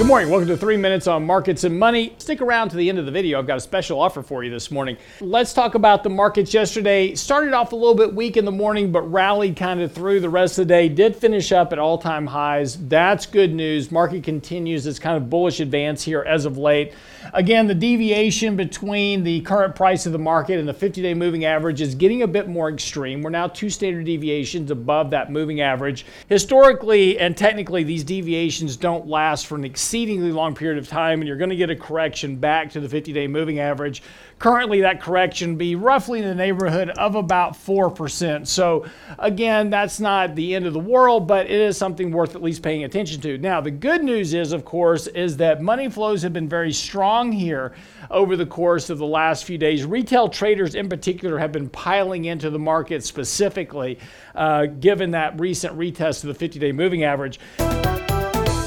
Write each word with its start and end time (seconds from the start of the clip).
Good 0.00 0.06
morning. 0.06 0.30
Welcome 0.30 0.48
to 0.48 0.56
three 0.56 0.78
minutes 0.78 1.06
on 1.06 1.26
markets 1.26 1.64
and 1.64 1.78
money. 1.78 2.14
Stick 2.16 2.40
around 2.40 2.70
to 2.70 2.76
the 2.76 2.88
end 2.88 2.98
of 2.98 3.04
the 3.04 3.12
video. 3.12 3.38
I've 3.38 3.46
got 3.46 3.58
a 3.58 3.60
special 3.60 4.00
offer 4.00 4.22
for 4.22 4.42
you 4.42 4.50
this 4.50 4.70
morning. 4.70 4.96
Let's 5.20 5.52
talk 5.52 5.74
about 5.74 6.02
the 6.04 6.08
markets 6.08 6.54
yesterday. 6.54 7.14
Started 7.14 7.52
off 7.52 7.72
a 7.72 7.76
little 7.76 7.94
bit 7.94 8.14
weak 8.14 8.38
in 8.38 8.46
the 8.46 8.50
morning, 8.50 8.92
but 8.92 9.02
rallied 9.02 9.56
kind 9.56 9.82
of 9.82 9.92
through 9.92 10.20
the 10.20 10.30
rest 10.30 10.58
of 10.58 10.66
the 10.66 10.72
day. 10.72 10.88
Did 10.88 11.16
finish 11.16 11.52
up 11.52 11.74
at 11.74 11.78
all 11.78 11.98
time 11.98 12.26
highs. 12.26 12.78
That's 12.88 13.26
good 13.26 13.52
news. 13.52 13.92
Market 13.92 14.24
continues 14.24 14.86
its 14.86 14.98
kind 14.98 15.18
of 15.18 15.28
bullish 15.28 15.60
advance 15.60 16.02
here 16.02 16.24
as 16.26 16.46
of 16.46 16.56
late. 16.56 16.94
Again, 17.34 17.66
the 17.66 17.74
deviation 17.74 18.56
between 18.56 19.22
the 19.22 19.42
current 19.42 19.76
price 19.76 20.06
of 20.06 20.12
the 20.12 20.18
market 20.18 20.58
and 20.58 20.66
the 20.66 20.72
50 20.72 21.02
day 21.02 21.12
moving 21.12 21.44
average 21.44 21.82
is 21.82 21.94
getting 21.94 22.22
a 22.22 22.26
bit 22.26 22.48
more 22.48 22.70
extreme. 22.70 23.20
We're 23.20 23.28
now 23.28 23.48
two 23.48 23.68
standard 23.68 24.06
deviations 24.06 24.70
above 24.70 25.10
that 25.10 25.30
moving 25.30 25.60
average. 25.60 26.06
Historically 26.30 27.18
and 27.18 27.36
technically, 27.36 27.84
these 27.84 28.02
deviations 28.02 28.78
don't 28.78 29.06
last 29.06 29.46
for 29.46 29.56
an 29.56 29.66
exceedingly 29.90 30.30
long 30.30 30.54
period 30.54 30.78
of 30.78 30.86
time, 30.86 31.20
and 31.20 31.26
you're 31.26 31.36
going 31.36 31.50
to 31.50 31.56
get 31.56 31.68
a 31.68 31.74
correction 31.74 32.36
back 32.36 32.70
to 32.70 32.78
the 32.78 32.88
50 32.88 33.12
day 33.12 33.26
moving 33.26 33.58
average. 33.58 34.04
Currently, 34.38 34.82
that 34.82 35.02
correction 35.02 35.56
be 35.56 35.74
roughly 35.74 36.20
in 36.20 36.28
the 36.28 36.34
neighborhood 36.34 36.90
of 36.90 37.16
about 37.16 37.54
4%. 37.54 38.46
So, 38.46 38.86
again, 39.18 39.68
that's 39.68 39.98
not 39.98 40.36
the 40.36 40.54
end 40.54 40.64
of 40.64 40.74
the 40.74 40.78
world, 40.78 41.26
but 41.26 41.46
it 41.46 41.60
is 41.60 41.76
something 41.76 42.12
worth 42.12 42.36
at 42.36 42.42
least 42.42 42.62
paying 42.62 42.84
attention 42.84 43.20
to. 43.22 43.36
Now, 43.38 43.60
the 43.60 43.72
good 43.72 44.04
news 44.04 44.32
is, 44.32 44.52
of 44.52 44.64
course, 44.64 45.08
is 45.08 45.36
that 45.38 45.60
money 45.60 45.90
flows 45.90 46.22
have 46.22 46.32
been 46.32 46.48
very 46.48 46.72
strong 46.72 47.32
here 47.32 47.72
over 48.12 48.36
the 48.36 48.46
course 48.46 48.90
of 48.90 48.98
the 48.98 49.06
last 49.06 49.44
few 49.44 49.58
days. 49.58 49.84
Retail 49.84 50.28
traders, 50.28 50.76
in 50.76 50.88
particular, 50.88 51.36
have 51.36 51.50
been 51.50 51.68
piling 51.68 52.26
into 52.26 52.48
the 52.48 52.60
market 52.60 53.02
specifically, 53.02 53.98
uh, 54.36 54.66
given 54.66 55.10
that 55.10 55.40
recent 55.40 55.76
retest 55.76 56.22
of 56.22 56.28
the 56.28 56.34
50 56.34 56.60
day 56.60 56.70
moving 56.70 57.02
average. 57.02 57.40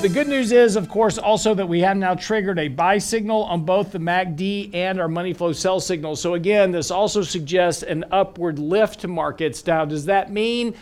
The 0.00 0.08
good 0.08 0.28
news 0.28 0.50
is, 0.50 0.76
of 0.76 0.88
course, 0.88 1.18
also 1.18 1.52
that 1.52 1.68
we 1.68 1.80
have 1.80 1.94
now 1.94 2.14
triggered 2.14 2.58
a 2.58 2.68
buy 2.68 2.96
signal 2.96 3.44
on 3.44 3.66
both 3.66 3.92
the 3.92 3.98
MACD 3.98 4.74
and 4.74 4.98
our 4.98 5.08
money 5.08 5.34
flow 5.34 5.52
sell 5.52 5.78
signal. 5.78 6.16
So, 6.16 6.32
again, 6.32 6.70
this 6.70 6.90
also 6.90 7.20
suggests 7.20 7.82
an 7.82 8.06
upward 8.10 8.58
lift 8.58 9.00
to 9.00 9.08
markets. 9.08 9.66
Now, 9.66 9.84
does 9.84 10.06
that 10.06 10.32
mean 10.32 10.74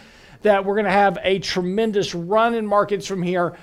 that 0.42 0.64
we're 0.64 0.76
going 0.76 0.84
to 0.84 0.92
have 0.92 1.18
a 1.24 1.40
tremendous 1.40 2.14
run 2.14 2.54
in 2.54 2.64
markets 2.64 3.08
from 3.08 3.20
here? 3.20 3.58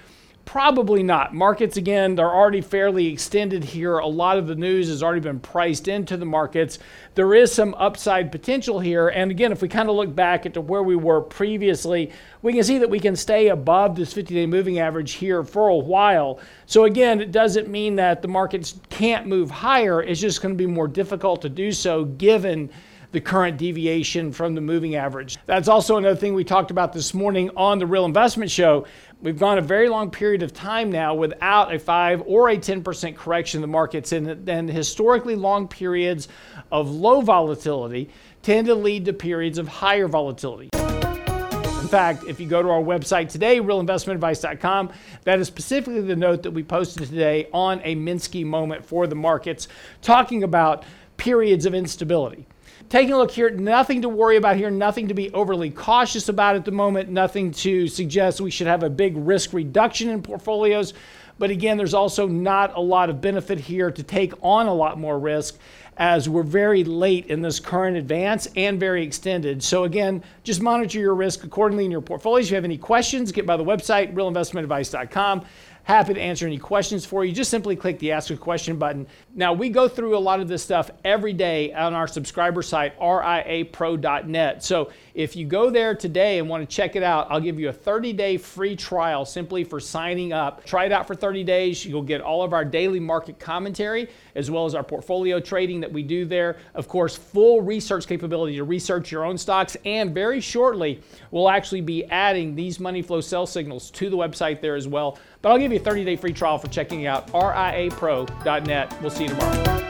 Probably 0.46 1.02
not. 1.02 1.34
Markets, 1.34 1.76
again, 1.76 2.14
they're 2.14 2.34
already 2.34 2.62
fairly 2.62 3.08
extended 3.08 3.64
here. 3.64 3.98
A 3.98 4.08
lot 4.08 4.38
of 4.38 4.46
the 4.46 4.56
news 4.56 4.90
has 4.90 5.02
already 5.02 5.20
been 5.20 5.40
priced 5.40 5.88
into 5.88 6.18
the 6.18 6.26
markets. 6.26 6.78
There 7.16 7.34
is 7.34 7.52
some 7.52 7.74
upside 7.74 8.32
potential 8.32 8.80
here. 8.80 9.10
And 9.10 9.32
again, 9.32 9.52
if 9.52 9.64
we 9.64 9.68
kind 9.68 9.90
of 9.90 9.96
look 9.96 10.16
back 10.16 10.46
at 10.46 10.56
where 10.56 10.84
we 10.84 10.96
were 10.96 11.20
previously, 11.20 12.12
we 12.44 12.54
can 12.54 12.64
see 12.64 12.78
that 12.78 12.90
we 12.90 13.00
can 13.00 13.16
stay 13.16 13.48
above 13.48 13.96
this 13.96 14.14
50 14.14 14.36
day 14.36 14.46
moving 14.46 14.78
average 14.78 15.14
here 15.14 15.44
for 15.44 15.70
a 15.70 15.76
while. 15.76 16.40
So, 16.68 16.86
again, 16.86 17.22
it 17.22 17.32
doesn't 17.32 17.68
mean 17.68 17.96
that 17.96 18.22
the 18.22 18.28
markets 18.28 18.80
can't 18.90 19.26
move 19.26 19.50
higher. 19.50 20.02
It's 20.04 20.22
just 20.22 20.44
going 20.44 20.54
to 20.54 20.58
be 20.58 20.68
more 20.68 20.88
difficult 20.88 21.42
to 21.42 21.50
do 21.50 21.72
so 21.72 22.06
given 22.06 22.70
the 23.12 23.22
current 23.22 23.58
deviation 23.58 24.32
from 24.32 24.56
the 24.56 24.62
moving 24.62 24.96
average. 24.96 25.38
That's 25.46 25.68
also 25.68 25.98
another 25.98 26.16
thing 26.16 26.34
we 26.34 26.44
talked 26.44 26.72
about 26.72 26.94
this 26.94 27.14
morning 27.14 27.50
on 27.56 27.80
the 27.80 27.86
Real 27.86 28.06
Investment 28.06 28.52
Show. 28.52 28.86
We've 29.22 29.40
gone 29.40 29.58
a 29.58 29.62
very 29.62 29.90
long 29.90 30.12
period 30.12 30.44
of 30.44 30.54
time 30.54 30.92
now 30.92 31.16
without 31.16 31.74
a 31.74 31.80
5 31.80 32.24
or 32.26 32.50
a 32.50 32.58
10% 32.58 33.16
correction 33.16 33.60
in 33.60 33.62
the 33.62 33.68
markets, 33.68 34.12
and, 34.12 34.48
and 34.48 34.70
historically 34.70 35.36
long 35.36 35.68
periods 35.68 36.28
of 36.72 36.90
low 36.92 37.22
volatility 37.22 38.10
tend 38.42 38.68
to 38.68 38.76
lead 38.76 39.06
to 39.06 39.14
periods 39.14 39.58
of 39.58 39.68
higher 39.68 40.08
volatility. 40.08 40.70
In 40.74 41.92
fact, 41.92 42.24
if 42.24 42.40
you 42.40 42.48
go 42.48 42.64
to 42.64 42.70
our 42.70 42.82
website 42.82 43.30
today, 43.30 43.60
realinvestmentadvice.com, 43.60 44.92
that 45.24 45.40
is 45.40 45.48
specifically 45.48 46.02
the 46.02 46.16
note 46.16 46.42
that 46.42 46.50
we 46.50 46.64
posted 46.64 47.08
today 47.08 47.48
on 47.54 47.80
a 47.84 47.96
Minsky 47.96 48.44
moment 48.44 48.84
for 48.84 49.06
the 49.06 49.16
markets, 49.16 49.68
talking 50.02 50.44
about 50.44 50.84
periods 51.18 51.68
of 51.68 51.76
instability. 51.76 52.48
Taking 52.90 53.14
a 53.14 53.18
look 53.18 53.32
here, 53.32 53.50
nothing 53.50 54.02
to 54.04 54.10
worry 54.10 54.38
about 54.38 54.58
here, 54.58 54.70
nothing 54.70 55.08
to 55.08 55.14
be 55.14 55.32
overly 55.32 55.70
cautious 55.70 56.30
about 56.30 56.56
at 56.56 56.66
the 56.66 56.72
moment, 56.72 57.10
nothing 57.10 57.52
to 57.52 57.88
suggest 57.88 58.42
we 58.42 58.52
should 58.52 58.68
have 58.68 58.84
a 58.84 58.90
big 58.90 59.16
risk 59.18 59.54
reduction 59.54 60.10
in 60.10 60.22
portfolios. 60.22 60.94
But 61.38 61.50
again, 61.50 61.78
there's 61.78 61.94
also 61.94 62.28
not 62.28 62.76
a 62.78 62.82
lot 62.82 63.10
of 63.10 63.20
benefit 63.20 63.60
here 63.60 63.92
to 63.92 64.04
take 64.04 64.34
on 64.42 64.68
a 64.68 64.74
lot 64.74 64.98
more 64.98 65.20
risk 65.20 65.58
as 65.98 66.28
we're 66.28 66.44
very 66.44 66.84
late 66.84 67.28
in 67.28 67.42
this 67.42 67.60
current 67.60 67.98
advance 67.98 68.48
and 68.56 68.80
very 68.80 69.04
extended. 69.04 69.64
So 69.64 69.86
again, 69.86 70.24
just 70.44 70.62
monitor 70.62 71.00
your 71.00 71.16
risk 71.16 71.44
accordingly 71.44 71.86
in 71.86 71.92
your 71.92 72.02
portfolios. 72.02 72.48
If 72.48 72.52
you 72.52 72.56
have 72.56 72.66
any 72.66 72.78
questions, 72.78 73.32
get 73.32 73.46
by 73.46 73.58
the 73.58 73.64
website, 73.64 74.14
realinvestmentadvice.com. 74.14 75.46
Happy 75.86 76.16
to 76.16 76.20
answer 76.20 76.48
any 76.48 76.58
questions 76.58 77.06
for 77.06 77.24
you. 77.24 77.32
Just 77.32 77.52
simply 77.52 77.76
click 77.76 78.00
the 78.00 78.12
Ask 78.12 78.32
a 78.32 78.36
Question 78.36 78.78
button. 78.78 79.06
Now, 79.36 79.54
we 79.54 79.70
go 79.70 79.88
through 79.88 80.18
a 80.18 80.20
lot 80.20 80.40
of 80.40 80.48
this 80.48 80.64
stuff 80.64 80.90
every 81.04 81.32
day 81.32 81.74
on 81.74 81.94
our 81.94 82.08
subscriber 82.08 82.64
site, 82.64 83.00
riapro.net. 83.00 84.64
So 84.64 84.90
if 85.14 85.36
you 85.36 85.46
go 85.46 85.70
there 85.70 85.94
today 85.94 86.40
and 86.40 86.50
want 86.50 86.68
to 86.68 86.76
check 86.76 86.96
it 86.96 87.04
out, 87.04 87.28
I'll 87.30 87.40
give 87.40 87.60
you 87.60 87.70
a 87.70 87.74
30 87.74 88.14
day 88.14 88.38
free 88.38 88.76
trial 88.76 89.26
simply 89.26 89.64
for 89.64 89.80
signing 89.80 90.34
up. 90.34 90.66
Try 90.66 90.86
it 90.86 90.92
out 90.92 91.06
for 91.06 91.14
30 91.14 91.44
days. 91.44 91.86
You'll 91.86 92.02
get 92.02 92.20
all 92.20 92.42
of 92.42 92.52
our 92.52 92.66
daily 92.66 93.00
market 93.00 93.38
commentary 93.38 94.10
as 94.34 94.50
well 94.50 94.66
as 94.66 94.74
our 94.74 94.84
portfolio 94.84 95.40
trading 95.40 95.80
that 95.82 95.92
we 95.92 96.02
do 96.02 96.26
there. 96.26 96.58
Of 96.74 96.88
course, 96.88 97.16
full 97.16 97.62
research 97.62 98.08
capability 98.08 98.56
to 98.56 98.64
research 98.64 99.12
your 99.12 99.24
own 99.24 99.38
stocks. 99.38 99.78
And 99.86 100.16
very 100.16 100.42
shortly, 100.42 101.04
we'll 101.30 101.50
actually 101.50 101.82
be 101.82 102.06
adding 102.06 102.56
these 102.56 102.80
money 102.80 103.04
flow 103.04 103.22
sell 103.22 103.46
signals 103.46 103.92
to 103.92 104.10
the 104.10 104.18
website 104.18 104.62
there 104.62 104.76
as 104.76 104.88
well. 104.88 105.20
But 105.44 105.52
I'll 105.52 105.60
give 105.60 105.72
you 105.72 105.75
a 105.76 105.80
30 105.80 106.04
day 106.06 106.16
free 106.16 106.34
trial 106.34 106.58
for 106.58 106.68
checking 106.68 107.06
out 107.06 107.28
riapro.net. 107.32 109.02
We'll 109.02 109.12
see 109.12 109.24
you 109.24 109.30
tomorrow. 109.30 109.85